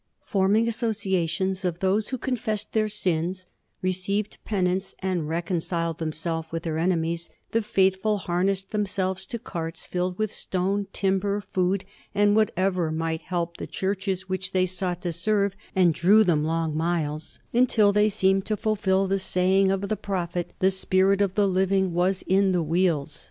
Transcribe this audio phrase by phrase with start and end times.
[0.25, 3.45] Forming associations of those who confessed their sins,
[3.83, 9.37] received penance, and recon ciled themselves with their enemies, the faithful har nessed themselves to
[9.37, 11.85] carts filled with stone, timber, food,
[12.15, 16.75] and whatever might help the churches which they sought to serve, and drew them long
[16.75, 21.47] miles until they seemed to fulfill the saying of the prophet, "the spirit of the
[21.47, 23.19] living creature was in the wheels."